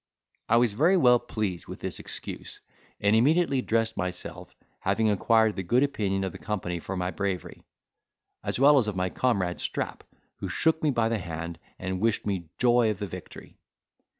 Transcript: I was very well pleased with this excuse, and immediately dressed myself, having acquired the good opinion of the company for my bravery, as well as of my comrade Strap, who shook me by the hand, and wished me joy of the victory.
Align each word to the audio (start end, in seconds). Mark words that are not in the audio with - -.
I 0.49 0.57
was 0.57 0.73
very 0.73 0.97
well 0.97 1.19
pleased 1.19 1.67
with 1.67 1.81
this 1.81 1.99
excuse, 1.99 2.59
and 2.99 3.15
immediately 3.15 3.61
dressed 3.61 3.95
myself, 3.97 4.55
having 4.79 5.11
acquired 5.11 5.55
the 5.57 5.61
good 5.61 5.83
opinion 5.83 6.23
of 6.23 6.31
the 6.31 6.39
company 6.39 6.79
for 6.79 6.97
my 6.97 7.11
bravery, 7.11 7.61
as 8.43 8.57
well 8.59 8.79
as 8.79 8.87
of 8.87 8.95
my 8.95 9.11
comrade 9.11 9.59
Strap, 9.61 10.03
who 10.37 10.47
shook 10.49 10.81
me 10.81 10.89
by 10.89 11.07
the 11.07 11.19
hand, 11.19 11.59
and 11.77 11.99
wished 12.01 12.25
me 12.25 12.49
joy 12.57 12.89
of 12.89 12.97
the 12.97 13.05
victory. 13.05 13.59